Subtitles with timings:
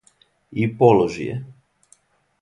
[0.63, 1.37] И положи је.